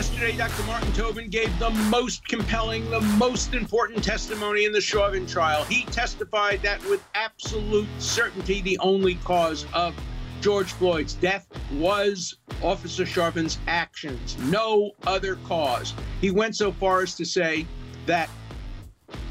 [0.00, 0.62] Yesterday, Dr.
[0.62, 5.62] Martin Tobin gave the most compelling, the most important testimony in the Chauvin trial.
[5.64, 9.94] He testified that with absolute certainty, the only cause of
[10.40, 15.92] George Floyd's death was Officer Chauvin's actions, no other cause.
[16.22, 17.66] He went so far as to say
[18.06, 18.30] that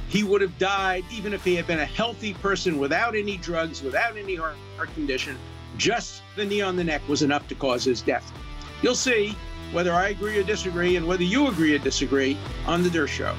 [0.08, 3.82] he would have died even if he had been a healthy person without any drugs,
[3.82, 5.36] without any heart, heart condition.
[5.78, 8.32] Just the knee on the neck was enough to cause his death.
[8.84, 9.36] You'll see
[9.72, 13.36] whether I agree or disagree, and whether you agree or disagree on The Dershow.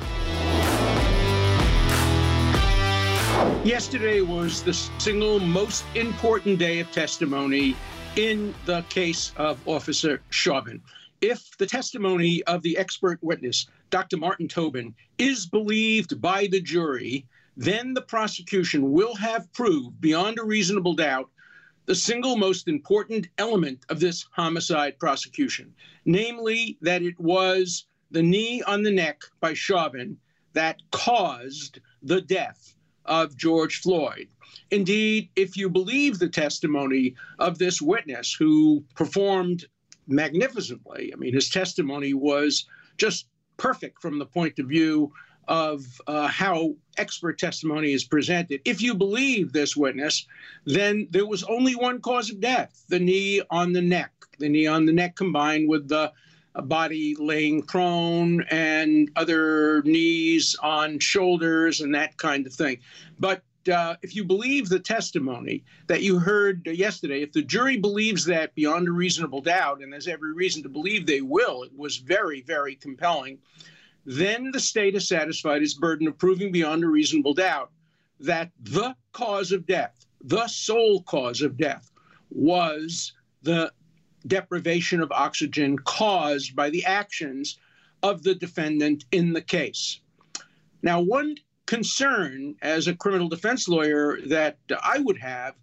[3.64, 7.76] Yesterday was the single most important day of testimony
[8.16, 10.80] in the case of Officer Chauvin.
[11.20, 14.16] If the testimony of the expert witness, Dr.
[14.16, 17.26] Martin Tobin, is believed by the jury,
[17.56, 21.28] then the prosecution will have proved beyond a reasonable doubt
[21.86, 28.62] the single most important element of this homicide prosecution, namely that it was the knee
[28.62, 30.16] on the neck by Chauvin
[30.52, 34.28] that caused the death of George Floyd.
[34.70, 39.66] Indeed, if you believe the testimony of this witness who performed
[40.06, 42.66] magnificently, I mean, his testimony was
[42.96, 43.26] just
[43.56, 45.12] perfect from the point of view
[45.50, 48.60] of uh, how expert testimony is presented.
[48.64, 50.26] If you believe this witness,
[50.64, 54.12] then there was only one cause of death the knee on the neck.
[54.38, 56.12] The knee on the neck combined with the
[56.54, 62.78] body laying prone and other knees on shoulders and that kind of thing.
[63.18, 68.24] But uh, if you believe the testimony that you heard yesterday, if the jury believes
[68.26, 71.96] that beyond a reasonable doubt, and there's every reason to believe they will, it was
[71.96, 73.38] very, very compelling
[74.04, 77.70] then the state has satisfied its burden of proving beyond a reasonable doubt
[78.20, 81.90] that the cause of death, the sole cause of death,
[82.30, 83.72] was the
[84.26, 87.58] deprivation of oxygen caused by the actions
[88.02, 90.00] of the defendant in the case.
[90.82, 95.54] Now, one concern as a criminal defense lawyer that I would have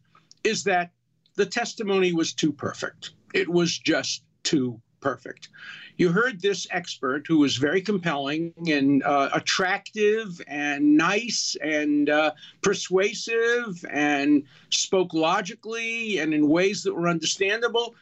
[0.43, 0.91] is that
[1.35, 3.11] the testimony was too perfect.
[3.33, 5.47] It was just too perfect.
[5.95, 12.31] You heard this expert who was very compelling and uh, attractive and nice and uh,
[12.61, 17.95] persuasive and spoke logically and in ways that were understandable.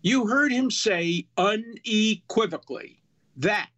[0.00, 3.02] You heard him say unequivocally
[3.36, 3.68] that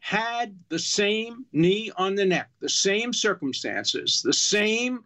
[0.00, 5.04] had the same knee on the neck, the same circumstances, the same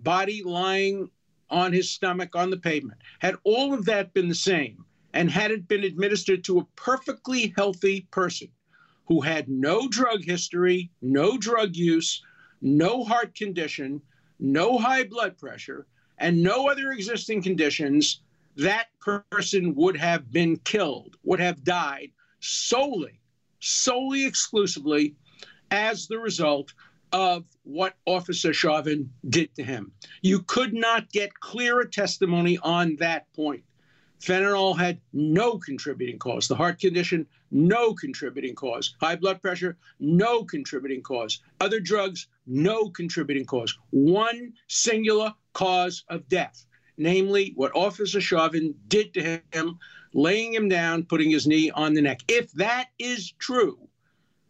[0.00, 1.08] body lying
[1.50, 5.50] on his stomach on the pavement, had all of that been the same, and had
[5.50, 8.48] it been administered to a perfectly healthy person
[9.06, 12.22] who had no drug history, no drug use,
[12.60, 14.02] no heart condition,
[14.38, 15.86] no high blood pressure,
[16.18, 18.20] and no other existing conditions,
[18.56, 23.20] that person would have been killed, would have died solely,
[23.60, 25.14] solely exclusively
[25.70, 26.74] as the result
[27.12, 29.92] of what Officer Chauvin did to him.
[30.22, 33.64] You could not get clearer testimony on that point.
[34.20, 36.48] Fentanyl had no contributing cause.
[36.48, 38.94] The heart condition, no contributing cause.
[39.00, 41.40] High blood pressure, no contributing cause.
[41.60, 43.76] Other drugs, no contributing cause.
[43.90, 49.78] One singular cause of death, namely what Officer Chauvin did to him,
[50.12, 52.20] laying him down, putting his knee on the neck.
[52.28, 53.78] If that is true,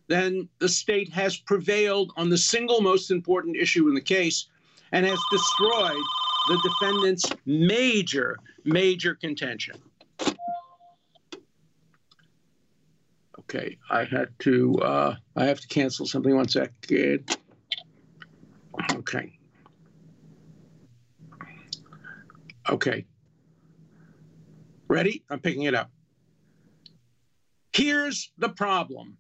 [0.06, 4.46] then the state has prevailed on the single most important issue in the case
[4.92, 6.02] and has destroyed
[6.48, 9.76] the defendant's major, major contention.
[13.40, 16.34] Okay, I had to, uh, I have to cancel something.
[16.34, 17.36] One second.
[18.94, 19.38] Okay.
[22.68, 23.06] Okay.
[24.88, 25.24] Ready?
[25.30, 25.90] I'm picking it up.
[27.72, 29.16] Here's the problem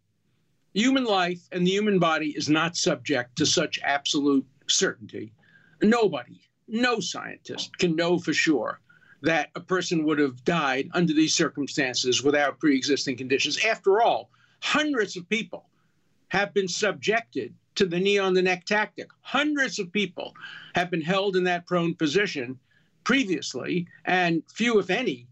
[0.74, 5.32] human life and the human body is not subject to such absolute certainty.
[5.82, 8.80] Nobody, no scientist can know for sure
[9.22, 13.64] that a person would have died under these circumstances without pre existing conditions.
[13.64, 14.30] After all,
[14.60, 15.68] hundreds of people
[16.28, 19.08] have been subjected to the knee on the neck tactic.
[19.20, 20.34] Hundreds of people
[20.74, 22.58] have been held in that prone position
[23.04, 25.26] previously, and few, if any,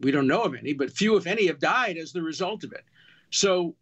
[0.00, 2.72] we don't know of any, but few, if any, have died as the result of
[2.72, 2.84] it.
[3.30, 3.74] So,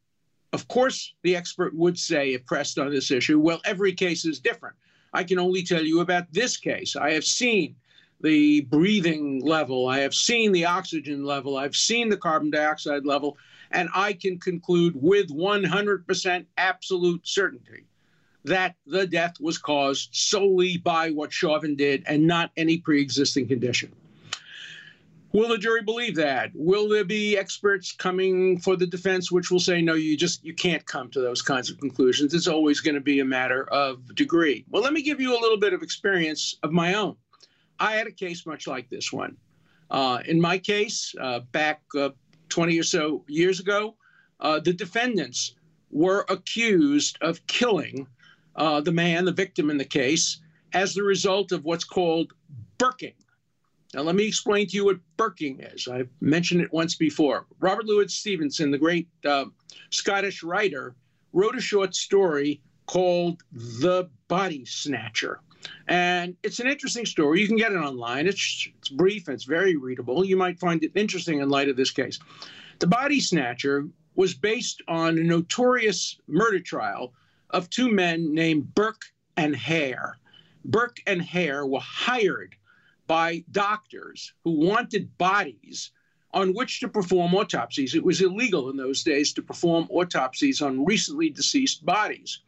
[0.52, 4.38] of course, the expert would say, if pressed on this issue, well, every case is
[4.38, 4.76] different.
[5.12, 6.96] I can only tell you about this case.
[6.96, 7.76] I have seen
[8.20, 13.38] the breathing level, I have seen the oxygen level, I've seen the carbon dioxide level,
[13.70, 17.86] and I can conclude with 100% absolute certainty
[18.44, 23.48] that the death was caused solely by what Chauvin did and not any pre existing
[23.48, 23.92] condition.
[25.32, 26.50] Will the jury believe that?
[26.54, 30.54] Will there be experts coming for the defense which will say no, you just you
[30.54, 32.34] can't come to those kinds of conclusions.
[32.34, 34.64] It's always going to be a matter of degree.
[34.68, 37.16] Well, let me give you a little bit of experience of my own.
[37.78, 39.36] I had a case much like this one.
[39.88, 42.10] Uh, in my case, uh, back uh,
[42.48, 43.94] 20 or so years ago,
[44.40, 45.54] uh, the defendants
[45.92, 48.06] were accused of killing
[48.56, 50.40] uh, the man, the victim in the case,
[50.72, 52.32] as the result of what's called
[52.78, 53.14] burking.
[53.94, 55.88] Now, let me explain to you what burking is.
[55.88, 57.46] I've mentioned it once before.
[57.58, 59.46] Robert Louis Stevenson, the great uh,
[59.90, 60.94] Scottish writer,
[61.32, 65.40] wrote a short story called The Body Snatcher.
[65.88, 67.40] And it's an interesting story.
[67.40, 68.26] You can get it online.
[68.26, 70.24] It's, it's brief and it's very readable.
[70.24, 72.18] You might find it interesting in light of this case.
[72.78, 77.12] The Body Snatcher was based on a notorious murder trial
[77.50, 79.02] of two men named Burke
[79.36, 80.16] and Hare.
[80.64, 82.54] Burke and Hare were hired
[83.10, 85.90] by doctors who wanted bodies
[86.32, 87.96] on which to perform autopsies.
[87.96, 92.38] It was illegal in those days to perform autopsies on recently deceased bodies.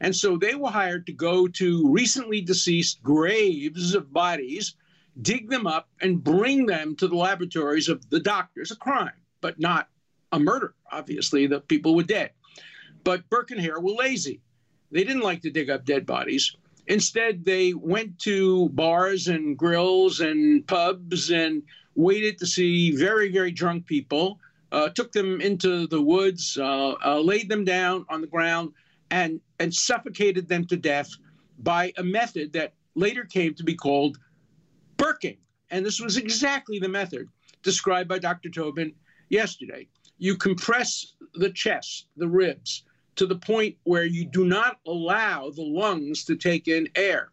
[0.00, 4.76] And so they were hired to go to recently deceased graves of bodies,
[5.20, 8.70] dig them up, and bring them to the laboratories of the doctors.
[8.70, 9.90] A crime, but not
[10.32, 10.72] a murder.
[10.90, 12.30] Obviously, the people were dead.
[13.04, 14.40] But Burke and Hare were lazy.
[14.90, 16.56] They didn't like to dig up dead bodies.
[16.88, 21.62] Instead, they went to bars and grills and pubs and
[21.94, 24.38] waited to see very, very drunk people,
[24.72, 28.70] uh, took them into the woods, uh, uh, laid them down on the ground,
[29.10, 31.10] and, and suffocated them to death
[31.58, 34.18] by a method that later came to be called
[34.96, 35.38] burking.
[35.70, 37.28] And this was exactly the method
[37.62, 38.48] described by Dr.
[38.48, 38.92] Tobin
[39.28, 39.88] yesterday.
[40.18, 42.84] You compress the chest, the ribs,
[43.16, 47.30] to the point where you do not allow the lungs to take in air.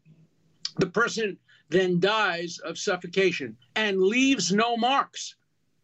[0.80, 1.38] The person
[1.70, 5.36] then dies of suffocation and leaves no marks.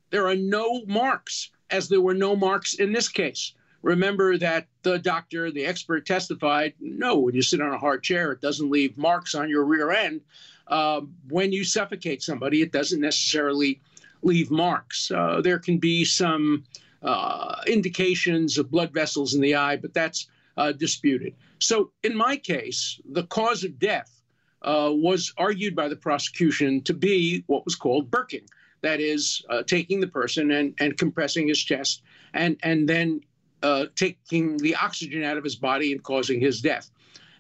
[0.10, 3.54] There are no marks, as there were no marks in this case.
[3.82, 8.32] Remember that the doctor, the expert testified no, when you sit on a hard chair,
[8.32, 10.22] it doesn't leave marks on your rear end.
[10.68, 13.80] Uh, when you suffocate somebody, it doesn't necessarily
[14.22, 15.12] leave marks.
[15.12, 16.64] Uh, there can be some
[17.02, 20.28] uh, indications of blood vessels in the eye, but that's
[20.58, 21.34] uh, disputed.
[21.60, 24.22] So, in my case, the cause of death
[24.62, 28.46] uh, was argued by the prosecution to be what was called burking.
[28.82, 32.02] That is, uh, taking the person and, and compressing his chest
[32.34, 33.22] and, and then
[33.62, 36.90] uh, taking the oxygen out of his body and causing his death.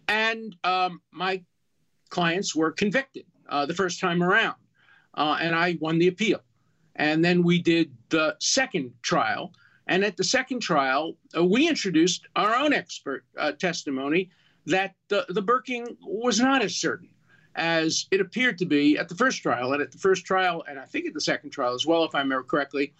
[0.10, 1.42] And um, my
[2.10, 4.56] clients were convicted uh, the first time around,
[5.16, 6.42] and I won the appeal.
[6.95, 9.54] And then we did the second trial.
[9.90, 14.30] And at the second trial, uh, we introduced our own expert uh, testimony
[14.68, 17.10] that the, the burking was not as certain
[17.56, 19.74] as it appeared to be at the first trial.
[19.74, 22.14] And at the first trial, and I think at the second trial as well, if
[22.14, 22.94] I remember correctly,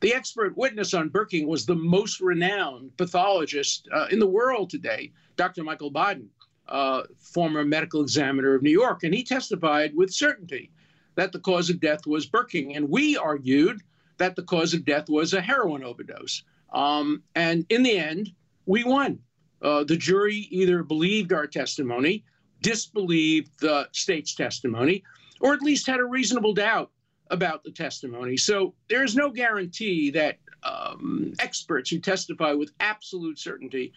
[0.00, 5.12] the expert witness on burking was the most renowned pathologist uh, in the world today,
[5.36, 5.64] Dr.
[5.64, 6.28] Michael Baden,
[6.68, 9.02] uh, former medical examiner of New York.
[9.02, 10.70] And he testified with certainty
[11.14, 12.76] that the cause of death was burking.
[12.76, 13.80] And we argued
[14.18, 16.42] that the cause of death was a heroin overdose.
[16.72, 18.32] Um, and in the end,
[18.66, 19.18] we won.
[19.62, 22.24] Uh, the jury either believed our testimony,
[22.60, 25.02] disbelieved the state's testimony,
[25.40, 26.90] or at least had a reasonable doubt
[27.30, 28.36] about the testimony.
[28.36, 33.92] So there is no guarantee that um, experts who testify with absolute certainty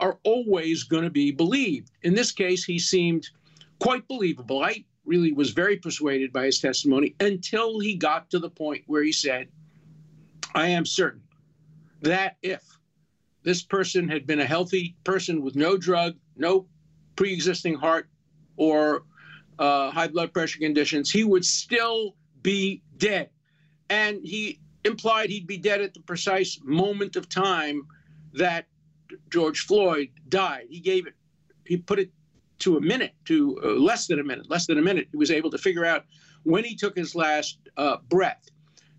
[0.00, 1.90] are always going to be believed.
[2.02, 3.28] In this case, he seemed
[3.78, 4.62] quite believable.
[4.62, 9.02] I really was very persuaded by his testimony until he got to the point where
[9.02, 9.48] he said,
[10.54, 11.22] I am certain
[12.02, 12.62] that if
[13.42, 16.66] this person had been a healthy person with no drug, no
[17.16, 18.08] pre existing heart
[18.56, 19.04] or
[19.58, 23.30] uh, high blood pressure conditions, he would still be dead.
[23.90, 27.86] And he implied he'd be dead at the precise moment of time
[28.34, 28.66] that
[29.30, 30.66] George Floyd died.
[30.70, 31.14] He gave it,
[31.64, 32.10] he put it
[32.60, 35.08] to a minute, to uh, less than a minute, less than a minute.
[35.10, 36.04] He was able to figure out
[36.44, 38.48] when he took his last uh, breath.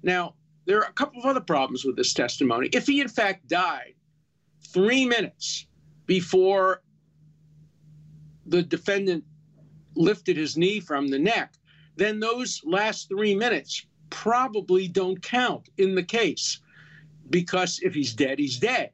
[0.04, 2.70] Now, there are a couple of other problems with this testimony.
[2.72, 3.94] If he, in fact, died
[4.68, 5.68] three minutes
[6.06, 6.82] before
[8.46, 9.24] the defendant
[9.96, 11.54] lifted his knee from the neck,
[11.96, 16.60] then those last three minutes probably don't count in the case
[17.30, 18.92] because if he's dead, he's dead.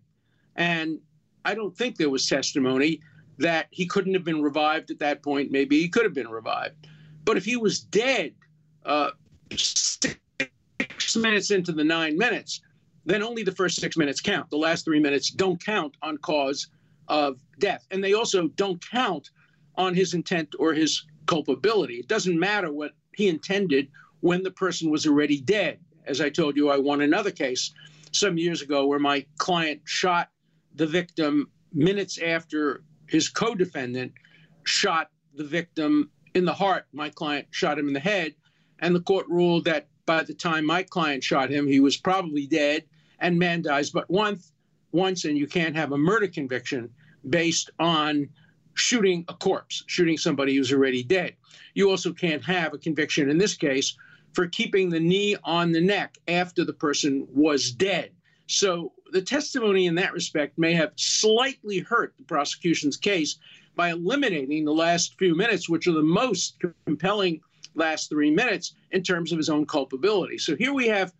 [0.56, 1.00] And
[1.46, 3.02] I don't think there was testimony
[3.38, 5.52] that he couldn't have been revived at that point.
[5.52, 6.76] Maybe he could have been revived.
[7.24, 8.34] But if he was dead
[8.86, 9.12] uh,
[11.16, 12.62] minutes into the nine minutes,
[13.06, 14.50] then only the first six minutes count.
[14.50, 16.68] The last three minutes don't count on cause
[17.08, 17.86] of death.
[17.92, 19.32] And they also don't count
[19.76, 21.96] on his intent or his culpability.
[21.96, 23.90] It doesn't matter what he intended
[24.22, 25.80] when the person was already dead.
[26.06, 27.74] as I told you, I won another case
[28.12, 30.30] some years ago where my client shot
[30.76, 34.12] the victim minutes after his co defendant
[34.64, 36.86] shot the victim in the heart.
[36.94, 38.34] My client shot him in the head.
[38.80, 42.48] And the court ruled that by the time my client shot him, he was probably
[42.48, 42.84] dead
[43.20, 44.54] and man dies but once,
[44.92, 46.90] once, and you can't have a murder conviction
[47.30, 48.28] based on
[48.74, 51.36] shooting a corpse, shooting somebody who's already dead.
[51.76, 53.96] You also can't have a conviction in this case
[54.34, 58.10] for keeping the knee on the neck after the person was dead.
[58.48, 63.38] So the testimony in that respect may have slightly hurt the prosecution's case
[63.76, 67.42] by eliminating the last few minutes, which are the most compelling
[67.76, 70.38] last three minutes in terms of his own culpability.
[70.38, 71.14] So here we have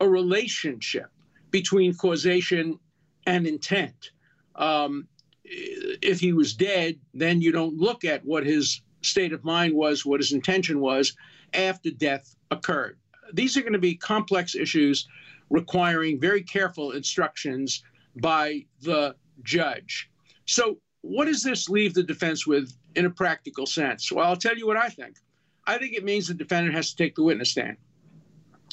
[0.00, 1.06] a relationship
[1.50, 2.78] between causation
[3.26, 4.10] and intent.
[4.56, 5.08] Um,
[5.44, 10.06] if he was dead, then you don't look at what his state of mind was,
[10.06, 11.14] what his intention was
[11.52, 12.98] after death occurred.
[13.32, 15.06] These are going to be complex issues
[15.50, 17.82] requiring very careful instructions
[18.16, 20.10] by the judge.
[20.46, 24.10] So, what does this leave the defense with in a practical sense?
[24.10, 25.16] Well, I'll tell you what I think.
[25.66, 27.76] I think it means the defendant has to take the witness stand.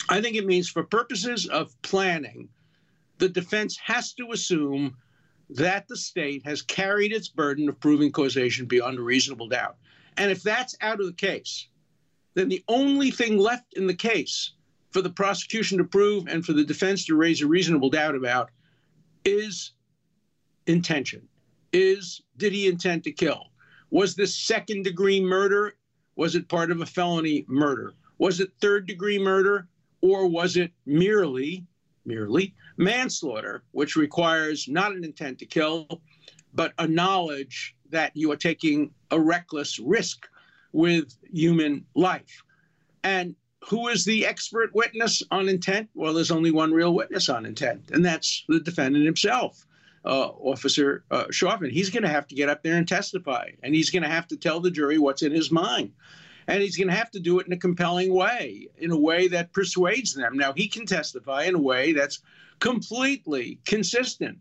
[0.09, 2.49] I think it means, for purposes of planning,
[3.17, 4.95] the defense has to assume
[5.49, 9.75] that the state has carried its burden of proving causation beyond a reasonable doubt.
[10.17, 11.67] And if that's out of the case,
[12.33, 14.53] then the only thing left in the case
[14.91, 18.49] for the prosecution to prove and for the defense to raise a reasonable doubt about
[19.25, 19.73] is
[20.67, 21.27] intention.
[21.73, 23.47] Is did he intend to kill?
[23.89, 25.75] Was this second degree murder?
[26.15, 27.93] Was it part of a felony murder?
[28.17, 29.67] Was it third degree murder?
[30.01, 31.65] Or was it merely,
[32.05, 35.87] merely manslaughter, which requires not an intent to kill,
[36.53, 40.27] but a knowledge that you are taking a reckless risk
[40.73, 42.43] with human life.
[43.03, 43.35] And
[43.67, 45.89] who is the expert witness on intent?
[45.93, 49.65] Well, there's only one real witness on intent, and that's the defendant himself,
[50.05, 51.25] uh, Officer uh.
[51.69, 54.27] He's going to have to get up there and testify, and he's going to have
[54.27, 55.91] to tell the jury what's in his mind.
[56.47, 59.27] And he's going to have to do it in a compelling way, in a way
[59.27, 60.37] that persuades them.
[60.37, 62.19] Now, he can testify in a way that's
[62.59, 64.39] completely consistent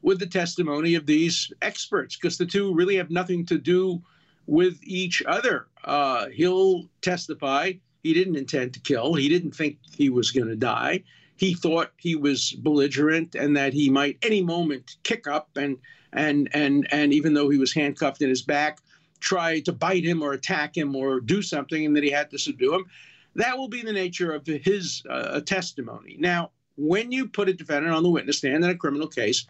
[0.00, 4.02] with the testimony of these experts, because the two really have nothing to do
[4.46, 5.68] with each other.
[5.84, 9.14] Uh, he'll testify he didn't intend to kill.
[9.14, 11.04] He didn't think he was going to die.
[11.42, 15.76] He thought he was belligerent and that he might any moment kick up and
[16.12, 18.78] and and and even though he was handcuffed in his back,
[19.18, 22.38] try to bite him or attack him or do something, and that he had to
[22.38, 22.84] subdue him.
[23.34, 26.14] That will be the nature of his uh, testimony.
[26.20, 29.44] Now, when you put a defendant on the witness stand in a criminal case,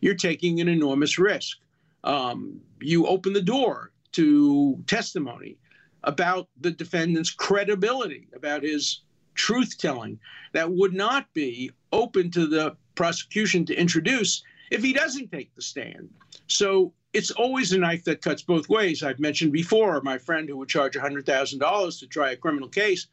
[0.00, 1.58] you're taking an enormous risk.
[2.02, 5.58] Um, you open the door to testimony
[6.02, 9.02] about the defendant's credibility, about his
[9.36, 10.18] truth telling,
[10.52, 15.62] that would not be open to the prosecution to introduce if he doesn't take the
[15.62, 16.08] stand.
[16.48, 19.02] So it's always a knife that cuts both ways.
[19.02, 23.06] I've mentioned before my friend who would charge $100,000 to try a criminal case,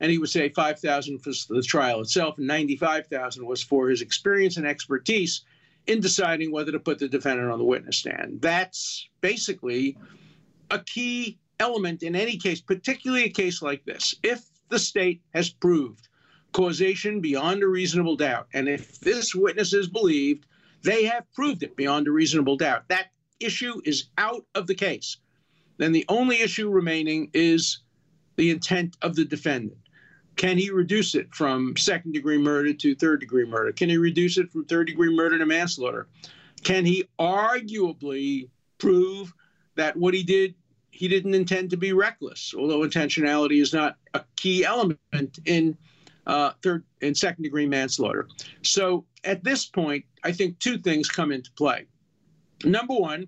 [0.00, 4.56] and he would say 5000 for the trial itself, and 95000 was for his experience
[4.56, 5.42] and expertise
[5.86, 8.40] in deciding whether to put the defendant on the witness stand.
[8.40, 9.96] That's basically
[10.70, 14.14] a key element in any case, particularly a case like this.
[14.22, 16.08] If the state has proved
[16.52, 20.46] causation beyond a reasonable doubt, and if this witness is believed,
[20.82, 22.88] they have proved it beyond a reasonable doubt.
[22.88, 25.18] That issue is out of the case.
[25.76, 27.80] Then the only issue remaining is
[28.36, 29.76] the intent of the defendant.
[30.36, 33.72] Can he reduce it from second degree murder to third degree murder?
[33.72, 36.08] Can he reduce it from third degree murder to manslaughter?
[36.64, 38.48] Can he arguably
[38.78, 39.34] prove
[39.76, 40.54] that what he did
[40.92, 45.76] he didn't intend to be reckless, although intentionality is not a key element in
[46.26, 48.28] uh, third and second degree manslaughter.
[48.62, 51.86] So at this point, I think two things come into play.
[52.64, 53.26] Number one,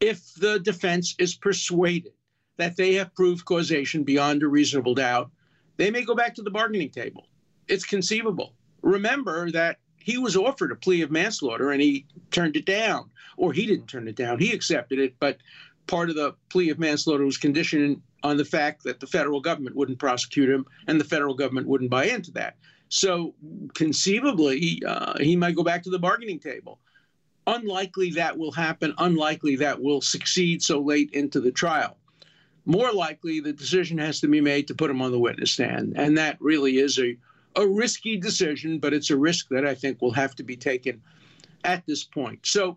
[0.00, 2.12] if the defense is persuaded
[2.58, 5.30] that they have proved causation beyond a reasonable doubt,
[5.76, 7.28] they may go back to the bargaining table.
[7.68, 8.52] It's conceivable.
[8.82, 13.52] Remember that he was offered a plea of manslaughter and he turned it down, or
[13.52, 14.38] he didn't turn it down.
[14.38, 15.38] He accepted it, but
[15.86, 19.76] part of the plea of manslaughter was conditioned on the fact that the federal government
[19.76, 22.56] wouldn't prosecute him and the federal government wouldn't buy into that.
[22.88, 23.34] So
[23.74, 26.78] conceivably, uh, he might go back to the bargaining table.
[27.46, 28.94] Unlikely that will happen.
[28.98, 31.96] Unlikely that will succeed so late into the trial.
[32.64, 35.92] More likely, the decision has to be made to put him on the witness stand.
[35.96, 37.16] And that really is a,
[37.54, 41.00] a risky decision, but it's a risk that I think will have to be taken
[41.62, 42.44] at this point.
[42.44, 42.76] So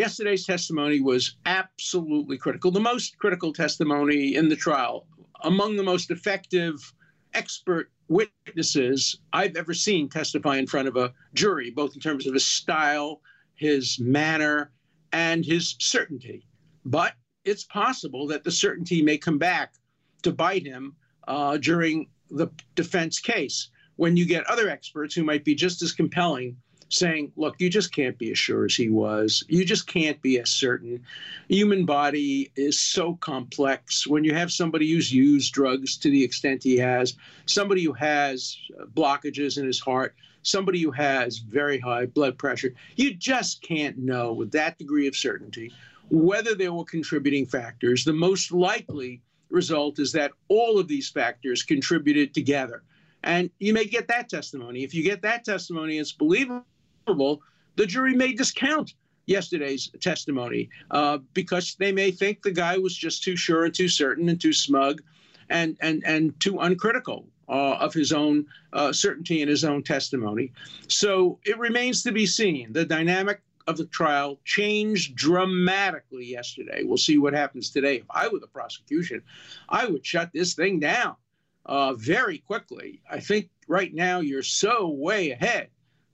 [0.00, 5.06] Yesterday's testimony was absolutely critical, the most critical testimony in the trial,
[5.42, 6.94] among the most effective
[7.34, 12.32] expert witnesses I've ever seen testify in front of a jury, both in terms of
[12.32, 13.20] his style,
[13.56, 14.72] his manner,
[15.12, 16.46] and his certainty.
[16.86, 17.12] But
[17.44, 19.74] it's possible that the certainty may come back
[20.22, 20.96] to bite him
[21.28, 25.92] uh, during the defense case when you get other experts who might be just as
[25.92, 26.56] compelling
[26.90, 29.44] saying, look, you just can't be as sure as he was.
[29.48, 31.02] You just can't be as certain.
[31.48, 34.06] Human body is so complex.
[34.06, 37.16] When you have somebody who's used drugs to the extent he has,
[37.46, 42.74] somebody who has uh, blockages in his heart, somebody who has very high blood pressure,
[42.96, 45.72] you just can't know with that degree of certainty
[46.10, 48.04] whether there were contributing factors.
[48.04, 52.82] The most likely result is that all of these factors contributed together.
[53.22, 54.82] And you may get that testimony.
[54.82, 56.64] If you get that testimony, it's believable
[57.06, 58.94] the jury may discount
[59.26, 63.88] yesterday's testimony uh, because they may think the guy was just too sure and too
[63.88, 65.02] certain and too smug
[65.48, 70.52] and, and, and too uncritical uh, of his own uh, certainty in his own testimony.
[70.88, 72.72] So it remains to be seen.
[72.72, 76.82] The dynamic of the trial changed dramatically yesterday.
[76.84, 77.96] We'll see what happens today.
[77.96, 79.22] If I were the prosecution,
[79.68, 81.16] I would shut this thing down
[81.66, 83.00] uh, very quickly.
[83.10, 85.68] I think right now you're so way ahead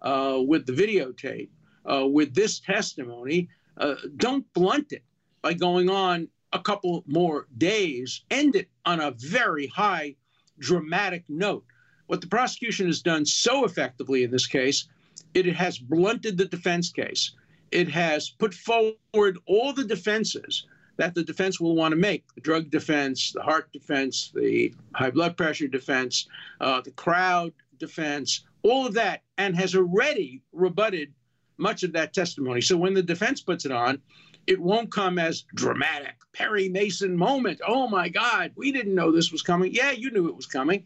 [0.07, 1.49] uh, with the videotape,
[1.85, 3.49] uh, with this testimony,
[3.79, 5.03] uh, don't blunt it
[5.43, 8.23] by going on a couple more days.
[8.31, 10.15] End it on a very high,
[10.61, 11.65] dramatic note.
[12.07, 14.87] What the prosecution has done so effectively in this case,
[15.35, 17.33] it has blunted the defense case.
[17.73, 20.67] It has put forward all the defenses
[20.99, 25.11] that the defense will want to make the drug defense, the heart defense, the high
[25.11, 26.29] blood pressure defense,
[26.61, 31.12] uh, the crowd defense, all of that, and has already rebutted
[31.58, 32.61] much of that testimony.
[32.61, 34.00] So when the defense puts it on,
[34.46, 37.61] it won't come as dramatic Perry Mason moment.
[37.66, 39.73] Oh my God, we didn't know this was coming.
[39.73, 40.85] Yeah, you knew it was coming.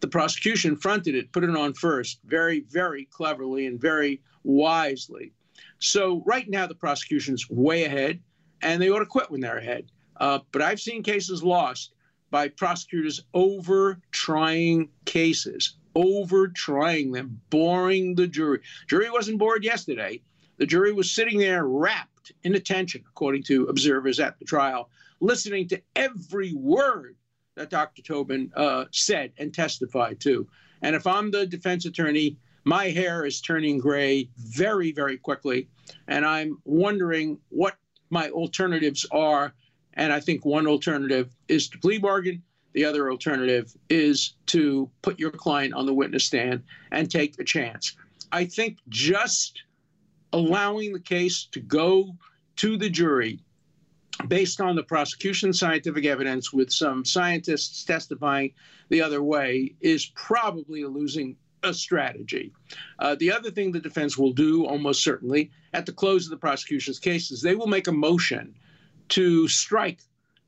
[0.00, 5.32] The prosecution fronted it, put it on first, very, very cleverly and very wisely.
[5.78, 8.20] So right now the prosecution's way ahead,
[8.62, 9.90] and they ought to quit when they're ahead.
[10.16, 11.94] Uh, but I've seen cases lost
[12.30, 18.60] by prosecutors over trying cases, over trying them, boring the jury.
[18.88, 20.20] Jury wasn't bored yesterday.
[20.58, 25.68] The jury was sitting there rapt in attention, according to observers at the trial, listening
[25.68, 27.16] to every word
[27.56, 28.02] that Dr.
[28.02, 30.46] Tobin uh, said and testified to.
[30.82, 35.68] And if I'm the defense attorney, my hair is turning gray very, very quickly.
[36.06, 37.76] And I'm wondering what
[38.10, 39.52] my alternatives are.
[39.94, 45.18] And I think one alternative is to plea bargain the other alternative is to put
[45.18, 47.96] your client on the witness stand and take a chance.
[48.30, 49.62] I think just
[50.32, 52.16] allowing the case to go
[52.56, 53.40] to the jury
[54.28, 58.52] based on the prosecution's scientific evidence with some scientists testifying
[58.88, 62.52] the other way is probably a losing a strategy.
[62.98, 66.36] Uh, the other thing the defense will do, almost certainly, at the close of the
[66.36, 68.54] prosecution's case, is they will make a motion
[69.08, 70.00] to strike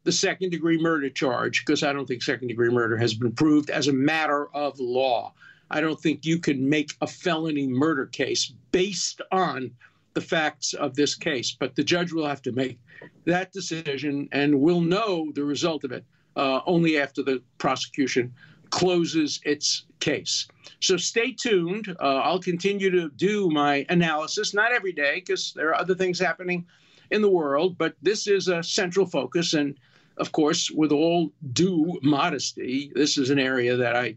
[0.05, 3.71] the second degree murder charge because I don't think second degree murder has been proved
[3.71, 5.33] as a matter of law.
[5.71, 9.73] I don't think you can make a felony murder case based on
[10.13, 12.79] the facts of this case, but the judge will have to make
[13.25, 16.05] that decision and we'll know the result of it
[16.37, 18.33] uh, only after the prosecution
[18.71, 20.47] closes its case.
[20.81, 21.97] So stay tuned.
[22.01, 26.19] Uh, I'll continue to do my analysis, not every day, because there are other things
[26.19, 26.67] happening
[27.11, 29.55] in the world, but this is a central focus.
[29.55, 29.79] And
[30.17, 34.17] of course, with all due modesty, this is an area that I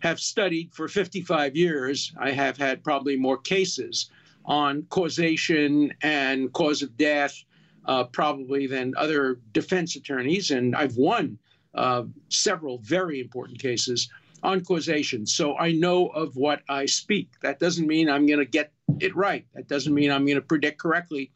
[0.00, 2.12] have studied for 55 years.
[2.18, 4.10] I have had probably more cases
[4.44, 7.44] on causation and cause of death,
[7.84, 11.38] uh, probably than other defense attorneys, and I've won
[11.74, 14.08] uh, several very important cases
[14.42, 15.26] on causation.
[15.26, 17.30] So I know of what I speak.
[17.42, 19.46] That doesn't mean I'm going to get it right.
[19.54, 21.32] That doesn't mean I'm going to predict correctly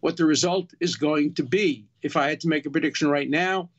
[0.00, 1.86] what the result is going to be.
[2.02, 3.70] If I had to make a prediction right now,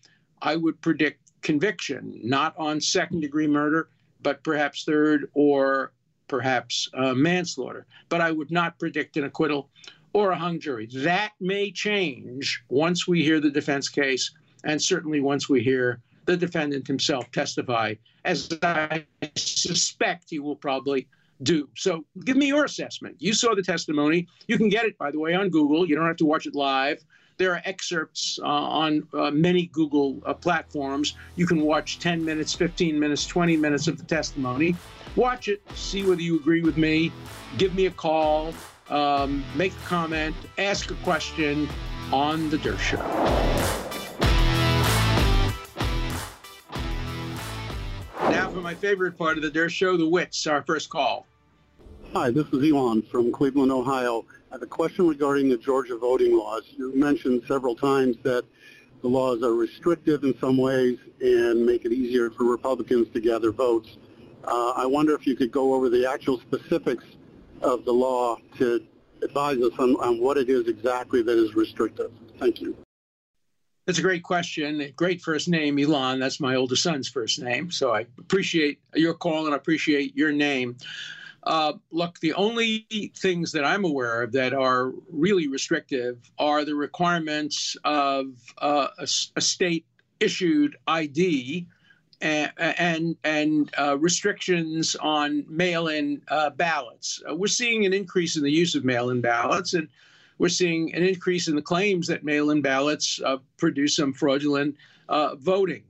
[0.41, 3.89] I would predict conviction, not on second degree murder,
[4.21, 5.93] but perhaps third or
[6.27, 7.85] perhaps uh, manslaughter.
[8.09, 9.69] But I would not predict an acquittal
[10.13, 10.87] or a hung jury.
[10.93, 14.31] That may change once we hear the defense case,
[14.63, 19.05] and certainly once we hear the defendant himself testify, as I
[19.35, 21.07] suspect he will probably
[21.43, 21.67] do.
[21.75, 23.15] So give me your assessment.
[23.19, 24.27] You saw the testimony.
[24.47, 25.87] You can get it, by the way, on Google.
[25.87, 27.03] You don't have to watch it live.
[27.41, 31.15] There are excerpts uh, on uh, many Google uh, platforms.
[31.37, 34.75] You can watch 10 minutes, 15 minutes, 20 minutes of the testimony.
[35.15, 37.11] Watch it, see whether you agree with me.
[37.57, 38.53] Give me a call,
[38.91, 41.67] um, make a comment, ask a question
[42.13, 42.77] on The Dershow.
[42.79, 42.97] Show.
[48.29, 51.25] Now for my favorite part of the Dershow, the wits, our first call.
[52.13, 54.25] Hi, this is Elon from Cleveland, Ohio.
[54.51, 56.63] I have a question regarding the Georgia voting laws.
[56.75, 58.43] You mentioned several times that
[59.01, 63.53] the laws are restrictive in some ways and make it easier for Republicans to gather
[63.53, 63.97] votes.
[64.43, 67.05] Uh, I wonder if you could go over the actual specifics
[67.61, 68.85] of the law to
[69.23, 72.11] advise us on, on what it is exactly that is restrictive.
[72.37, 72.75] Thank you.
[73.87, 74.91] That's a great question.
[74.97, 76.19] Great first name, Elon.
[76.19, 77.71] That's my oldest son's first name.
[77.71, 80.75] So I appreciate your call and I appreciate your name.
[81.43, 86.75] Uh, look, the only things that I'm aware of that are really restrictive are the
[86.75, 88.27] requirements of
[88.59, 89.85] uh, a, a, state
[90.19, 91.65] issued ID
[92.21, 97.23] and and, and uh, restrictions on mail-in uh, ballots.
[97.27, 99.87] Uh, we're seeing an increase in the use of mail-in ballots, and
[100.37, 104.75] we're seeing an increase in the claims that mail-in ballots uh, produce some fraudulent
[105.39, 105.83] voting.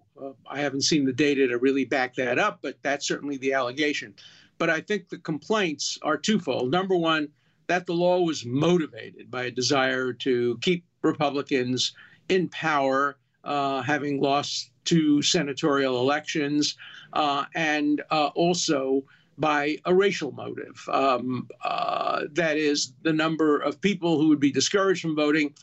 [0.49, 4.13] I haven't seen the data to really back that up, but that's certainly the allegation.
[4.61, 6.69] But I think the complaints are twofold.
[6.69, 7.29] Number one,
[7.65, 11.95] that the law was motivated by a desire to keep Republicans
[12.29, 16.77] in power, uh, having lost two senatorial elections,
[17.13, 19.03] uh, and uh, also
[19.39, 20.79] by a racial motive.
[20.87, 25.55] Um, uh, that is, the number of people who would be discouraged from voting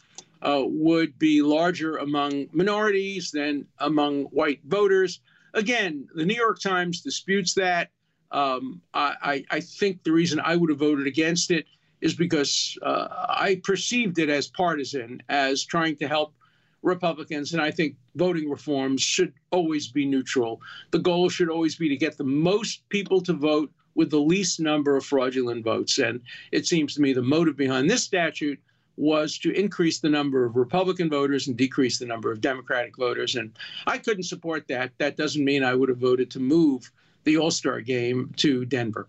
[0.42, 5.20] uh, would be larger among minorities than among white voters.
[5.54, 7.90] Again, the New York Times disputes that.
[8.30, 11.64] Um, I, I, think the reason I would have voted against it
[12.02, 16.34] is because uh, I perceived it as partisan, as trying to help
[16.82, 17.52] Republicans.
[17.52, 20.60] And I think voting reforms should always be neutral.
[20.90, 24.60] The goal should always be to get the most people to vote with the least
[24.60, 25.98] number of fraudulent votes.
[25.98, 26.20] And
[26.52, 28.60] it seems to me the motive behind this statute
[28.96, 33.36] was to increase the number of Republican voters and decrease the number of Democratic voters.
[33.36, 33.52] And
[33.86, 34.92] I couldn't support that.
[34.98, 36.90] That doesn't mean I would have voted to move
[37.28, 39.06] the All-Star game to Denver.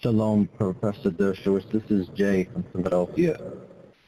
[0.00, 1.68] Shalom, Professor Dershowitz.
[1.68, 3.40] This is Jay from Philadelphia.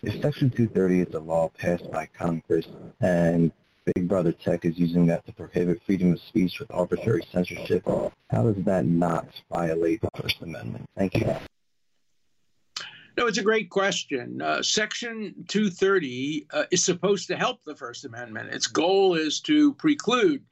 [0.05, 2.69] If Section 230 is a law passed by Congress
[3.01, 3.51] and
[3.85, 7.83] Big Brother Tech is using that to prohibit freedom of speech with arbitrary censorship,
[8.31, 10.85] how does that not violate the First Amendment?
[10.97, 11.27] Thank you.
[13.19, 14.41] No, it's a great question.
[14.41, 18.55] Uh, Section 230 uh, is supposed to help the First Amendment.
[18.55, 20.45] Its goal is to preclude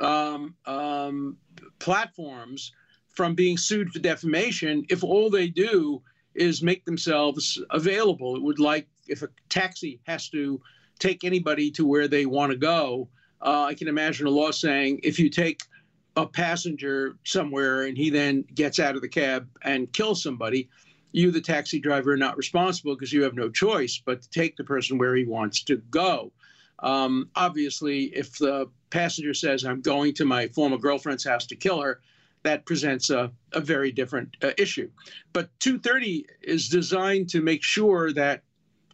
[0.00, 1.36] um, um,
[1.78, 2.72] platforms
[3.08, 6.02] from being sued for defamation if all they do
[6.34, 8.36] is make themselves available.
[8.36, 10.60] It would like if a taxi has to
[10.98, 13.08] take anybody to where they want to go.
[13.42, 15.62] Uh, I can imagine a law saying if you take
[16.16, 20.68] a passenger somewhere and he then gets out of the cab and kills somebody,
[21.12, 24.56] you, the taxi driver, are not responsible because you have no choice but to take
[24.56, 26.32] the person where he wants to go.
[26.82, 31.80] Um, obviously, if the passenger says, I'm going to my former girlfriend's house to kill
[31.80, 32.00] her,
[32.42, 34.90] that presents a, a very different uh, issue.
[35.32, 38.42] But 230 is designed to make sure that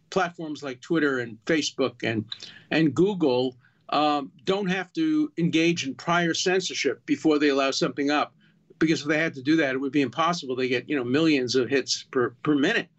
[0.09, 2.25] platforms like Twitter and Facebook and,
[2.71, 3.55] and Google
[3.89, 8.33] um, don't have to engage in prior censorship before they allow something up.
[8.79, 10.55] Because if they had to do that, it would be impossible.
[10.55, 12.89] They get you know millions of hits per, per minute.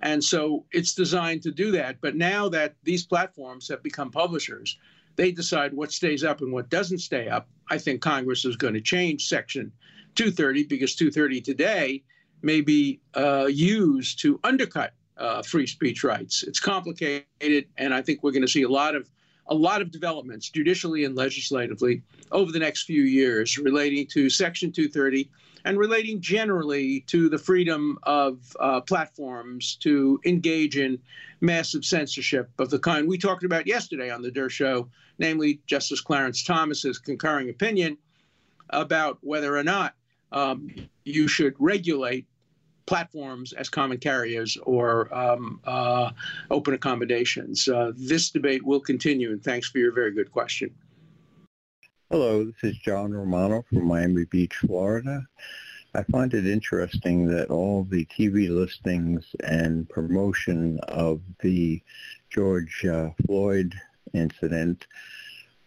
[0.00, 2.00] And so it's designed to do that.
[2.00, 4.78] But now that these platforms have become publishers,
[5.16, 7.48] they decide what stays up and what doesn't stay up.
[7.68, 9.72] I think Congress is going to change Section
[10.14, 12.02] 230 because 230 today
[12.42, 16.42] may be uh, used to undercut uh, free speech rights.
[16.42, 19.08] It's complicated, and I think we're going to see a lot of
[19.46, 24.70] a lot of developments judicially and legislatively over the next few years relating to Section
[24.70, 25.28] 230
[25.64, 30.98] and relating generally to the freedom of uh, platforms to engage in
[31.40, 36.44] massive censorship of the kind we talked about yesterday on the Dershow, namely Justice Clarence
[36.44, 37.96] Thomas's concurring opinion
[38.70, 39.94] about whether or not
[40.32, 40.70] um,
[41.04, 42.26] you should regulate
[42.86, 46.10] platforms as common carriers or um, uh,
[46.50, 47.68] open accommodations.
[47.68, 50.74] Uh, this debate will continue, and thanks for your very good question.
[52.12, 55.24] Hello, this is John Romano from Miami Beach, Florida.
[55.94, 61.80] I find it interesting that all the TV listings and promotion of the
[62.28, 63.76] George uh, Floyd
[64.12, 64.88] incident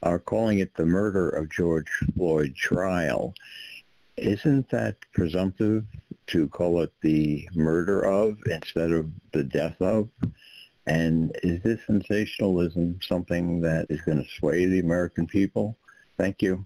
[0.01, 3.33] are calling it the murder of George Floyd trial.
[4.17, 5.85] Isn't that presumptive
[6.27, 10.09] to call it the murder of instead of the death of?
[10.87, 15.77] And is this sensationalism something that is going to sway the American people?
[16.17, 16.65] Thank you.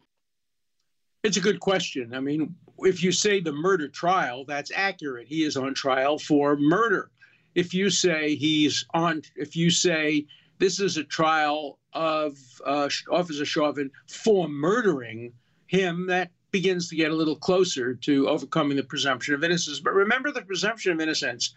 [1.23, 2.13] It's a good question.
[2.13, 5.27] I mean, if you say the murder trial, that's accurate.
[5.27, 7.09] He is on trial for murder.
[7.55, 10.27] If you say he's on, if you say
[10.59, 15.33] this is a trial of uh, Officer Chauvin for murdering
[15.65, 19.79] him, that begins to get a little closer to overcoming the presumption of innocence.
[19.79, 21.55] But remember, the presumption of innocence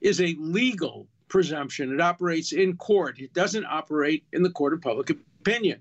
[0.00, 1.92] is a legal presumption.
[1.92, 3.20] It operates in court.
[3.20, 5.80] It doesn't operate in the court of public opinion.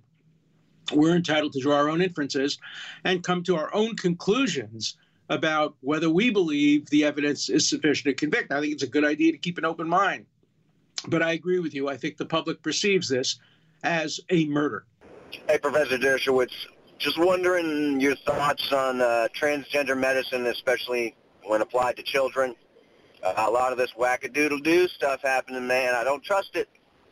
[0.93, 2.57] We're entitled to draw our own inferences
[3.03, 4.97] and come to our own conclusions
[5.29, 8.51] about whether we believe the evidence is sufficient to convict.
[8.51, 10.25] I think it's a good idea to keep an open mind.
[11.07, 11.89] But I agree with you.
[11.89, 13.39] I think the public perceives this
[13.83, 14.85] as a murder.
[15.47, 16.53] Hey, Professor Dershowitz,
[16.99, 22.55] just wondering your thoughts on uh, transgender medicine, especially when applied to children.
[23.23, 25.95] Uh, a lot of this wackadoodle-doo stuff happening, man.
[25.95, 26.67] I don't trust it,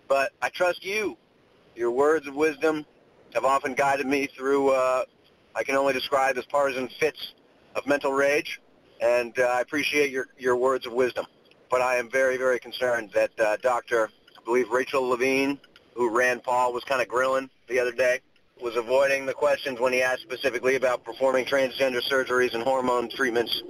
[0.07, 1.17] but I trust you.
[1.75, 2.85] Your words of wisdom
[3.33, 5.03] have often guided me through, uh,
[5.55, 7.33] I can only describe as partisan fits
[7.75, 8.59] of mental rage,
[9.01, 11.25] and uh, I appreciate your, your words of wisdom.
[11.69, 14.09] But I am very, very concerned that uh, Dr.
[14.37, 15.59] I believe Rachel Levine,
[15.95, 18.19] who Rand Paul was kind of grilling the other day,
[18.61, 23.61] was avoiding the questions when he asked specifically about performing transgender surgeries and hormone treatments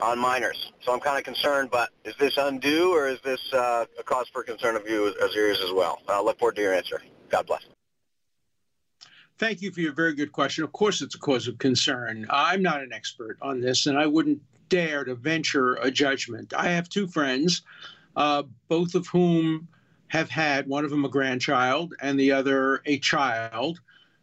[0.00, 0.72] on minors.
[0.82, 4.26] So I'm kind of concerned, but is this undue or is this uh, a cause
[4.32, 6.00] for concern of you as yours as well?
[6.08, 7.00] I'll look forward to your answer.
[7.30, 7.73] God bless.
[9.36, 10.62] Thank you for your very good question.
[10.62, 12.24] Of course, it's a cause of concern.
[12.30, 16.54] I'm not an expert on this, and I wouldn't dare to venture a judgment.
[16.54, 17.62] I have two friends,
[18.14, 19.66] uh, both of whom
[20.06, 23.80] have had one of them a grandchild and the other a child.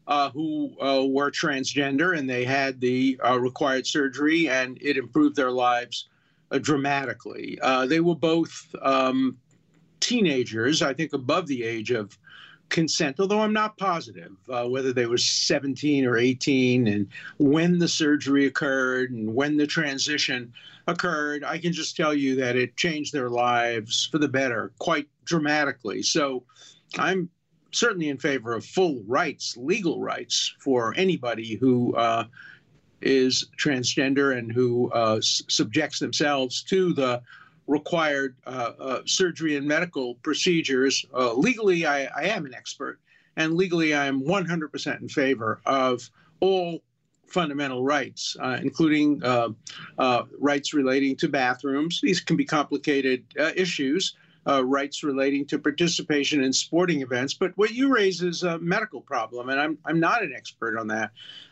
[0.07, 5.35] Uh, who uh, were transgender and they had the uh, required surgery and it improved
[5.35, 6.09] their lives
[6.49, 7.57] uh, dramatically.
[7.61, 9.37] Uh, they were both um,
[9.99, 12.17] teenagers, I think above the age of
[12.71, 17.07] consent, although I'm not positive uh, whether they were 17 or 18 and
[17.37, 20.51] when the surgery occurred and when the transition
[20.87, 21.43] occurred.
[21.43, 26.01] I can just tell you that it changed their lives for the better quite dramatically.
[26.01, 26.43] So
[26.97, 27.29] I'm
[27.71, 32.25] certainly in favor of full rights, legal rights for anybody who uh,
[33.01, 37.21] is transgender and who uh, subjects themselves to the
[37.71, 41.05] required uh, uh, surgery and medical procedures.
[41.13, 42.99] Uh, legally, I, I, am an expert,
[43.37, 46.09] and legally, I am 100% in favor of
[46.41, 46.83] all
[47.27, 49.49] fundamental rights, uh, including uh,
[49.97, 52.01] uh, rights relating to bathrooms.
[52.01, 53.23] These can be complicated
[53.55, 54.17] issues.
[54.45, 59.47] rights relating to participation in sporting events, but what you raise is a medical problem,
[59.49, 61.11] and I'm I'm not an expert on that.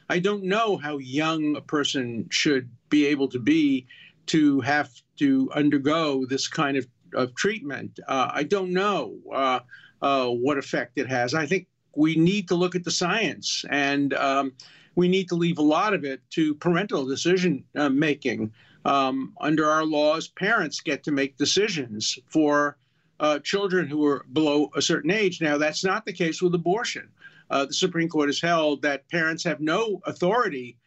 [0.09, 3.85] I don't know how young a person should be able to be
[4.29, 7.99] to have to undergo this kind of, of treatment.
[8.07, 9.59] Uh, I don't know uh,
[10.01, 11.33] uh, what effect it has.
[11.33, 14.53] I think we need to look at the science and um,
[14.95, 18.51] we need to leave a lot of it to parental decision uh, making.
[18.85, 22.77] Um, under our laws, parents get to make decisions for
[23.19, 25.41] uh, children who are below a certain age.
[25.41, 27.09] Now, that's not the case with abortion.
[27.49, 30.77] Uh, the Supreme Court has held that parents have no authority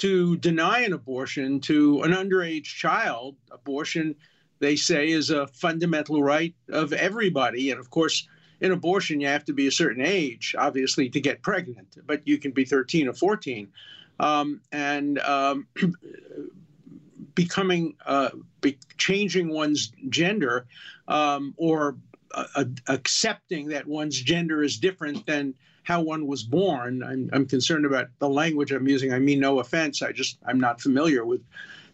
[0.00, 3.36] to deny an abortion to an underage child.
[3.50, 4.14] Abortion,
[4.58, 7.70] they say, is a fundamental right of everybody.
[7.70, 8.26] And of course,
[8.62, 12.38] in abortion, you have to be a certain age, obviously, to get pregnant, but you
[12.38, 13.68] can be 13 or 14.
[14.18, 15.66] Um, and um,
[17.34, 18.30] becoming, uh,
[18.62, 20.66] be changing one's gender
[21.08, 21.96] um, or
[22.32, 25.54] uh, accepting that one's gender is different than
[25.90, 27.02] how one was born.
[27.02, 29.12] I'm, I'm concerned about the language I'm using.
[29.12, 30.02] I mean no offense.
[30.02, 31.42] I just I'm not familiar with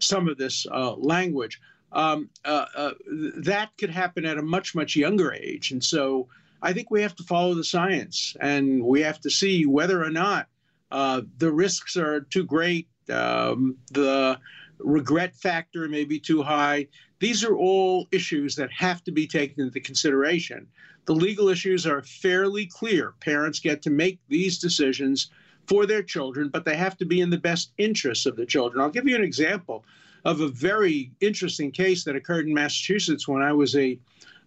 [0.01, 1.59] some of this uh, language.
[1.93, 2.91] Um, uh, uh,
[3.39, 6.29] that could happen at a much much younger age, and so
[6.61, 10.11] I think we have to follow the science, and we have to see whether or
[10.11, 10.49] not
[10.91, 12.89] uh, the risks are too great.
[13.11, 14.39] Um, the
[14.79, 16.87] regret factor may be too high.
[17.19, 20.67] These are all issues that have to be taken into consideration.
[21.07, 23.15] The legal issues are fairly clear.
[23.21, 25.31] Parents get to make these decisions
[25.67, 28.81] for their children, but they have to be in the best interests of the children.
[28.81, 29.85] I'll give you an example
[30.25, 33.99] of a very interesting case that occurred in Massachusetts when I was a,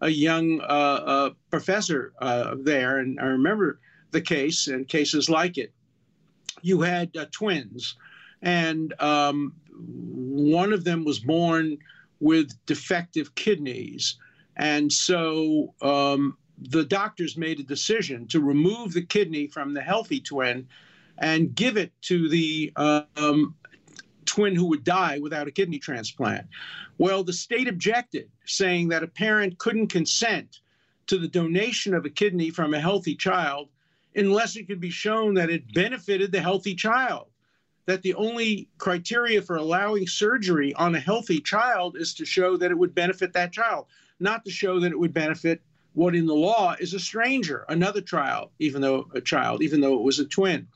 [0.02, 3.80] a young uh, uh, professor uh, there, and I remember
[4.12, 5.72] the case and cases like it.
[6.62, 7.96] You had uh, twins,
[8.42, 11.78] and um, one of them was born
[12.20, 14.18] with defective kidneys.
[14.58, 20.20] And so um, the doctors made a decision to remove the kidney from the healthy
[20.20, 20.68] twin
[21.18, 23.56] and give it to the um,
[24.26, 26.48] twin who would die without a kidney transplant.
[26.98, 30.60] Well, the state objected, saying that a parent couldn't consent
[31.08, 33.70] to the donation of a kidney from a healthy child
[34.16, 37.28] unless it could be shown that it benefited the healthy child.
[37.86, 42.70] That the only criteria for allowing surgery on a healthy child is to show that
[42.70, 43.88] it would benefit that child,
[44.20, 45.62] not to show that it would benefit
[45.94, 49.94] what in the law is a stranger, another child, even though a child, even though
[49.94, 50.68] it was a twin.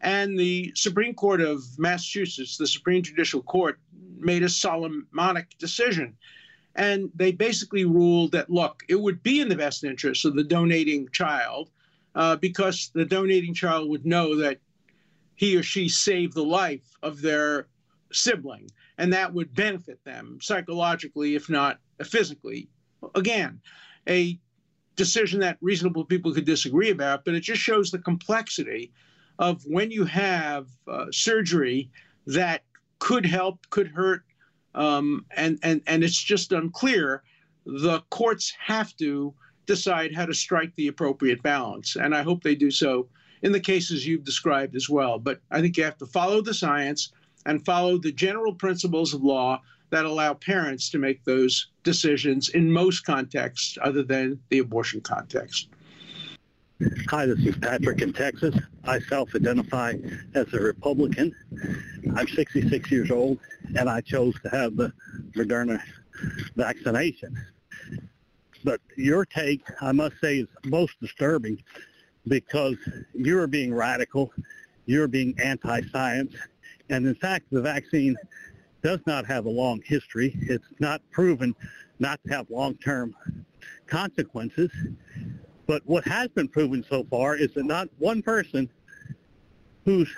[0.00, 3.78] And the Supreme Court of Massachusetts, the Supreme Judicial Court,
[4.18, 6.16] made a Solomonic decision.
[6.74, 10.44] And they basically ruled that, look, it would be in the best interest of the
[10.44, 11.70] donating child
[12.14, 14.58] uh, because the donating child would know that
[15.36, 17.68] he or she saved the life of their
[18.12, 22.68] sibling, and that would benefit them psychologically, if not physically.
[23.14, 23.60] Again,
[24.08, 24.38] a
[24.96, 28.92] decision that reasonable people could disagree about, but it just shows the complexity
[29.38, 31.90] of when you have uh, surgery
[32.26, 32.62] that
[32.98, 34.22] could help, could hurt,
[34.74, 37.22] um, and and and it's just unclear.
[37.66, 39.34] The courts have to
[39.66, 43.08] decide how to strike the appropriate balance, and I hope they do so
[43.42, 45.18] in the cases you've described as well.
[45.18, 47.12] But I think you have to follow the science
[47.44, 52.70] and follow the general principles of law that allow parents to make those decisions in
[52.70, 55.68] most contexts other than the abortion context.
[57.08, 58.54] Hi, this is Patrick in Texas.
[58.84, 59.94] I self-identify
[60.34, 61.34] as a Republican.
[62.16, 63.38] I'm 66 years old,
[63.76, 64.92] and I chose to have the
[65.34, 65.80] Moderna
[66.54, 67.34] vaccination.
[68.62, 71.62] But your take, I must say, is most disturbing
[72.28, 72.76] because
[73.14, 74.32] you're being radical,
[74.84, 76.34] you're being anti-science,
[76.90, 78.16] and in fact, the vaccine
[78.82, 80.36] does not have a long history.
[80.42, 81.54] It's not proven
[81.98, 83.14] not to have long-term
[83.86, 84.70] consequences.
[85.66, 88.70] But what has been proven so far is that not one person
[89.84, 90.14] who's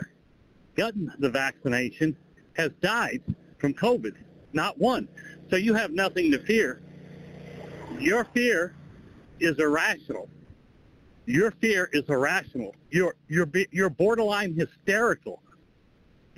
[0.76, 2.16] gotten the vaccination
[2.56, 3.22] has died
[3.58, 4.14] from COVID.
[4.52, 5.08] Not one.
[5.50, 6.80] So you have nothing to fear.
[7.98, 8.74] Your fear
[9.40, 10.28] is irrational.
[11.26, 12.74] Your fear is irrational.
[12.90, 15.42] You're, you're, you're borderline hysterical.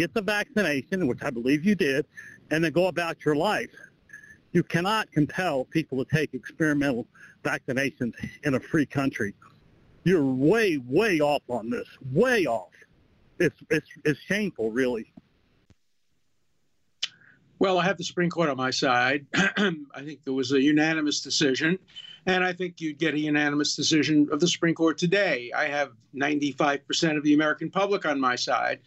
[0.01, 2.07] Get the vaccination, which I believe you did,
[2.51, 3.69] and then go about your life.
[4.53, 7.07] You cannot compel people to take experimental
[7.45, 9.35] vaccinations in a free country.
[10.05, 11.87] You're way, way off on this.
[12.15, 12.71] Way off.
[13.39, 15.13] It's it's it's shameful, really.
[17.59, 19.27] Well, I have the Supreme Court on my side.
[19.35, 21.79] I think there was a unanimous decision,
[22.25, 25.53] and I think you'd get a unanimous decision of the Supreme Court today.
[25.55, 28.81] I have 95% of the American public on my side.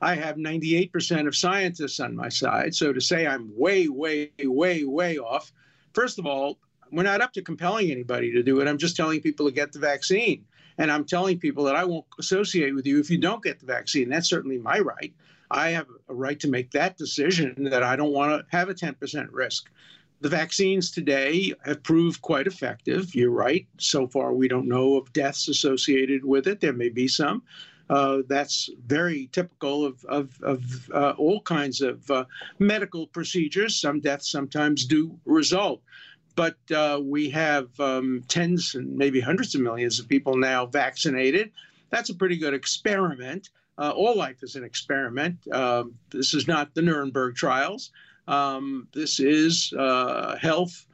[0.00, 2.74] I have 98% of scientists on my side.
[2.74, 5.52] So to say I'm way, way, way, way off,
[5.92, 6.58] first of all,
[6.90, 8.68] we're not up to compelling anybody to do it.
[8.68, 10.44] I'm just telling people to get the vaccine.
[10.78, 13.66] And I'm telling people that I won't associate with you if you don't get the
[13.66, 14.08] vaccine.
[14.08, 15.12] That's certainly my right.
[15.50, 18.74] I have a right to make that decision that I don't want to have a
[18.74, 19.68] 10% risk.
[20.20, 23.14] The vaccines today have proved quite effective.
[23.14, 23.66] You're right.
[23.78, 26.60] So far, we don't know of deaths associated with it.
[26.60, 27.42] There may be some.
[27.90, 32.24] Uh, that's very typical of, of, of uh, all kinds of uh,
[32.60, 33.80] medical procedures.
[33.80, 35.82] Some deaths sometimes do result.
[36.36, 41.50] But uh, we have um, tens and maybe hundreds of millions of people now vaccinated.
[41.90, 43.50] That's a pretty good experiment.
[43.76, 45.36] Uh, all life is an experiment.
[45.52, 47.90] Um, this is not the Nuremberg trials.
[48.28, 49.74] Um, this is
[50.40, 50.86] health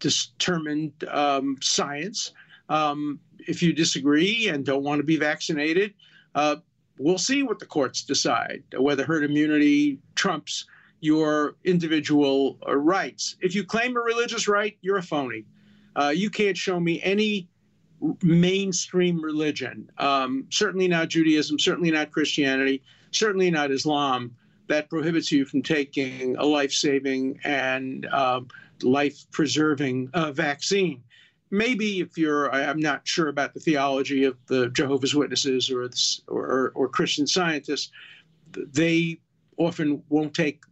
[0.00, 2.32] determined um, science.
[2.68, 5.94] Um, if you disagree and don't want to be vaccinated,
[6.34, 6.56] uh,
[6.98, 10.66] we'll see what the courts decide, whether herd immunity trumps
[11.00, 13.36] your individual uh, rights.
[13.40, 15.44] If you claim a religious right, you're a phony.
[15.94, 17.48] Uh, you can't show me any
[18.22, 24.36] mainstream religion, um, certainly not Judaism, certainly not Christianity, certainly not Islam,
[24.68, 28.48] that prohibits you from taking a life saving and um,
[28.82, 31.02] life preserving uh, vaccine
[31.56, 35.88] maybe if you're i'm not sure about the theology of the jehovah's witnesses or
[36.28, 37.90] or, or christian scientists
[38.52, 39.18] they
[39.56, 40.62] often won't take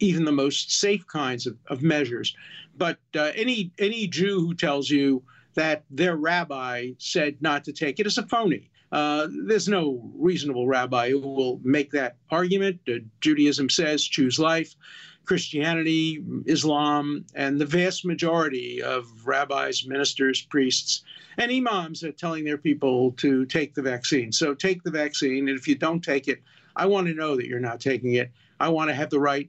[0.00, 2.34] even the most safe kinds of, of measures
[2.76, 5.22] but uh, any any jew who tells you
[5.54, 10.66] that their rabbi said not to take it is a phony uh, there's no reasonable
[10.66, 12.78] rabbi who will make that argument.
[12.86, 14.76] Uh, Judaism says choose life.
[15.24, 21.02] Christianity, Islam, and the vast majority of rabbis, ministers, priests,
[21.38, 24.32] and imams are telling their people to take the vaccine.
[24.32, 26.42] So take the vaccine, and if you don't take it,
[26.74, 28.30] I want to know that you're not taking it.
[28.58, 29.48] I want to have the right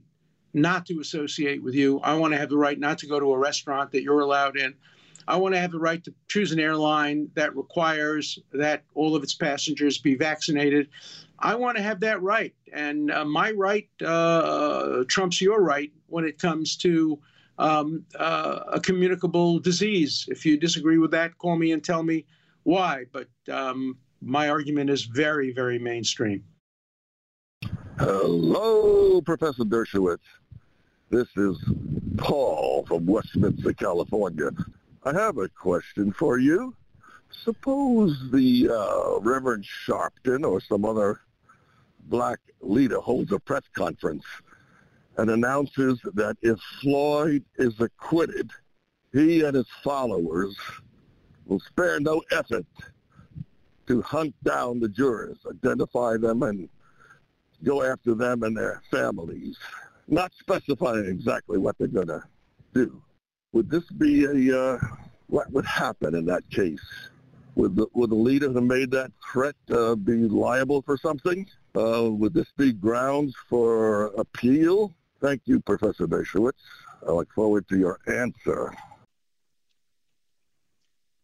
[0.54, 2.00] not to associate with you.
[2.02, 4.58] I want to have the right not to go to a restaurant that you're allowed
[4.58, 4.76] in.
[5.28, 9.24] I want to have the right to choose an airline that requires that all of
[9.24, 10.90] its passengers be vaccinated.
[11.40, 12.54] I want to have that right.
[12.72, 17.20] And uh, my right uh, trumps your right when it comes to
[17.58, 20.26] um, uh, a communicable disease.
[20.30, 22.26] If you disagree with that, call me and tell me
[22.64, 23.06] why.
[23.12, 26.44] But um, my argument is very, very mainstream.
[28.00, 30.20] Hello, Professor Dershowitz.
[31.10, 31.58] This is
[32.18, 34.50] Paul from Westminster, California.
[35.04, 36.74] I have a question for you.
[37.44, 41.22] Suppose the uh, Reverend Sharpton or some other
[42.06, 44.26] black leader holds a press conference
[45.18, 48.52] and announces that if Floyd is acquitted,
[49.12, 50.56] he and his followers
[51.46, 52.66] will spare no effort
[53.88, 56.70] to hunt down the jurors, identify them, and
[57.64, 59.58] go after them and their families,
[60.08, 62.24] not specifying exactly what they're going to
[62.74, 63.02] do.
[63.52, 64.80] Would this be a, uh,
[65.28, 66.84] what would happen in that case?
[67.56, 71.48] Would the, would the leader who made that threat uh, be liable for something?
[71.76, 74.94] Uh, would this be grounds for appeal?
[75.22, 76.54] Thank you, Professor Dershowitz.
[77.08, 78.74] I look forward to your answer.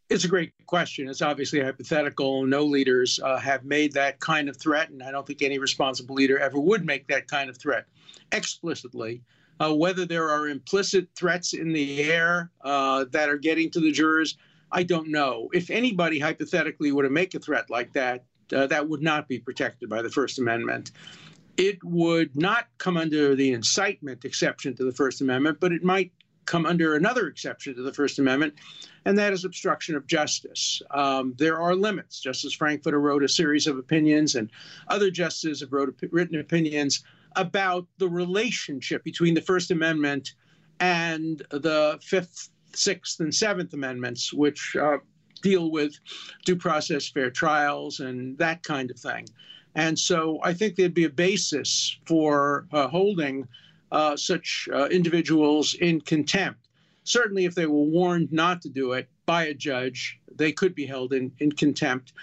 [0.09, 1.07] It's a great question.
[1.07, 2.43] It's obviously hypothetical.
[2.45, 6.15] No leaders uh, have made that kind of threat, and I don't think any responsible
[6.15, 7.85] leader ever would make that kind of threat
[8.31, 9.21] explicitly.
[9.59, 13.91] Uh, whether there are implicit threats in the air uh, that are getting to the
[13.91, 14.37] jurors,
[14.71, 15.49] I don't know.
[15.53, 19.39] If anybody hypothetically were to make a threat like that, uh, that would not be
[19.39, 20.91] protected by the First Amendment.
[21.57, 26.11] It would not come under the incitement exception to the First Amendment, but it might
[26.45, 28.55] come under another exception to the First Amendment,
[29.05, 30.81] and that is obstruction of justice.
[30.89, 32.19] Um, there are limits.
[32.19, 34.49] Justice Frankfurter wrote a series of opinions, and
[34.87, 37.03] other justices have wrote, written opinions
[37.35, 40.33] about the relationship between the First Amendment
[40.79, 42.49] and the Fifth,
[42.79, 44.97] Sixth, and Seventh Amendments, which uh,
[45.41, 45.93] deal with
[46.45, 49.27] due process, fair trials, and that kind of thing.
[49.75, 53.47] And so I think there'd be a basis for uh, holding
[53.91, 56.67] uh, such uh, individuals in contempt.
[57.03, 60.85] Certainly, if they were warned not to do it by a judge, they could be
[60.85, 62.13] held in, in contempt.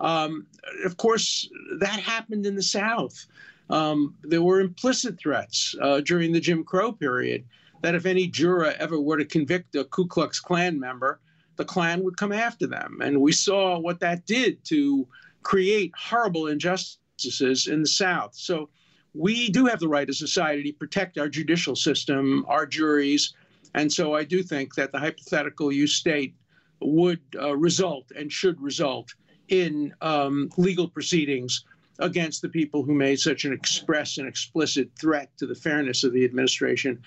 [0.00, 0.46] Um,
[0.84, 1.48] of course,
[1.78, 3.26] that happened in the South.
[3.70, 7.44] Um, there were implicit threats uh, during the Jim Crow period
[7.82, 11.20] that if any juror ever were to convict a Ku Klux Klan member,
[11.56, 12.98] the Klan would come after them.
[13.02, 15.06] And we saw what that did to
[15.42, 18.34] create horrible injustices in the South.
[18.34, 18.68] So
[19.14, 23.34] we do have the right as a society to protect our judicial system, our juries.
[23.74, 26.34] And so I do think that the hypothetical you state
[26.80, 29.14] would uh, result and should result
[29.48, 31.64] in um, legal proceedings
[31.98, 36.12] against the people who made such an express and explicit threat to the fairness of
[36.12, 37.00] the administration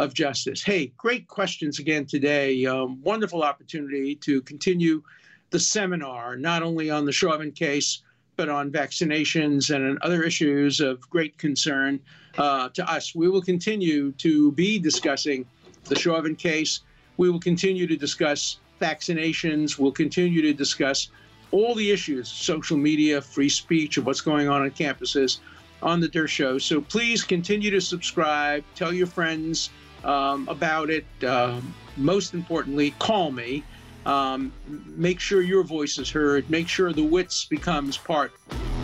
[0.00, 0.62] of justice.
[0.62, 2.64] Hey, great questions again today.
[2.64, 5.02] Um, wonderful opportunity to continue
[5.50, 8.02] the seminar, not only on the Chauvin case,
[8.36, 12.00] but on vaccinations and other issues of great concern
[12.38, 13.14] uh, to us.
[13.14, 15.44] We will continue to be discussing
[15.84, 16.80] the Chauvin case.
[17.18, 19.78] We will continue to discuss vaccinations.
[19.78, 21.08] We'll continue to discuss
[21.50, 25.40] all the issues social media, free speech, of what's going on on campuses
[25.82, 26.28] on the Dershow.
[26.28, 26.58] Show.
[26.58, 29.68] So please continue to subscribe, tell your friends
[30.04, 31.06] um, about it.
[31.22, 31.60] Uh,
[31.96, 33.64] most importantly, call me
[34.06, 34.52] um,
[34.96, 36.48] make sure your voice is heard.
[36.48, 38.32] Make sure the wits becomes part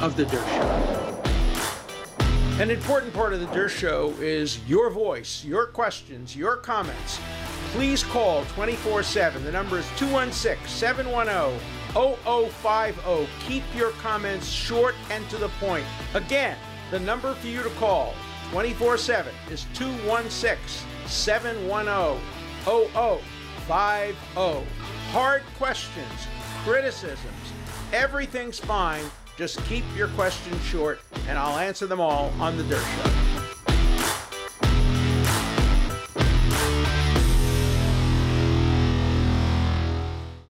[0.00, 1.06] of the Dershow.
[2.60, 7.20] An important part of the Dershow is your voice, your questions, your comments.
[7.72, 9.44] Please call 24 7.
[9.44, 11.58] The number is 216 710
[11.92, 13.28] 0050.
[13.46, 15.84] Keep your comments short and to the point.
[16.14, 16.56] Again,
[16.90, 18.14] the number for you to call
[18.52, 22.20] 24 7 is 216 710
[22.64, 24.16] 0050
[25.12, 26.26] hard questions,
[26.64, 27.52] criticisms,
[27.92, 29.04] everything's fine.
[29.36, 33.45] Just keep your questions short, and I'll answer them all on The Dershow.